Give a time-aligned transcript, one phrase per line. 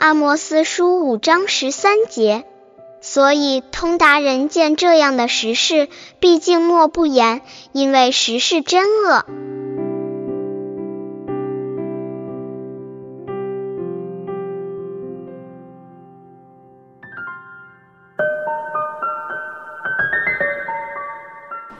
[0.00, 2.46] 阿摩斯书五章十三节，
[3.02, 9.26] 所以通达人见这样的时事，毕竟莫不言，因为时事真恶。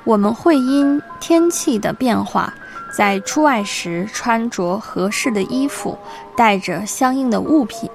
[0.04, 2.52] 我们会因天气的变化。
[2.92, 5.96] 在出外时穿着合适的衣服，
[6.36, 7.88] 带着相应的物品。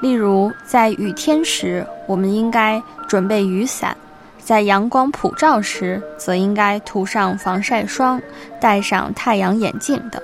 [0.00, 3.92] 例如，在雨天时，我们应该准备雨伞；
[4.38, 8.20] 在阳光普照时，则应该涂上防晒霜，
[8.60, 10.22] 戴上太阳眼镜等，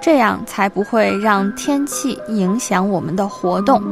[0.00, 3.82] 这样才不会让天气影响我们的活动。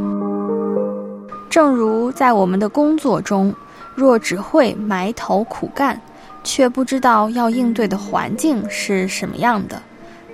[1.49, 3.55] 正如在我们的工作中，
[3.95, 5.99] 若只会埋头苦干，
[6.45, 9.81] 却不知道要应对的环境是什么样的，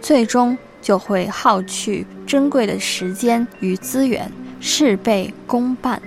[0.00, 4.30] 最终就会耗去珍贵的时间与资源，
[4.61, 6.01] 事倍功半。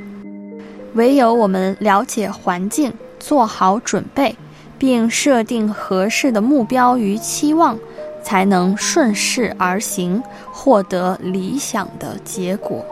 [0.94, 4.36] 唯有我们了解环境，做好准备，
[4.78, 7.78] 并设定合适的目标与期望，
[8.24, 12.86] 才能顺势而行，获得理想的结果。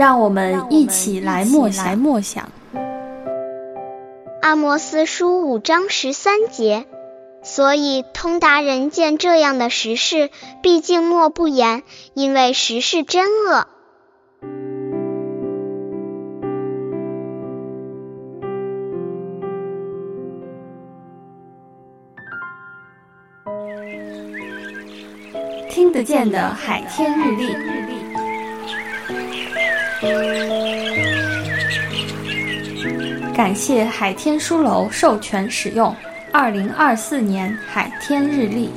[0.00, 1.98] 让我们一起来默想。
[1.98, 2.48] 默想。
[4.40, 6.86] 阿摩斯书五章十三节，
[7.42, 10.30] 所以通达人见这样的时事，
[10.62, 11.82] 毕竟莫不言，
[12.14, 13.66] 因为时事真恶。
[25.68, 27.99] 听得见的海天日历。
[33.34, 35.94] 感谢海天书楼授权使用
[36.30, 38.70] 二零二四年海天日历。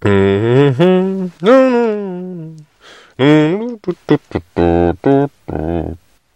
[0.00, 2.56] 嗯哼，嗯
[3.16, 5.96] 嗯，嘟嘟嘟嘟嘟嘟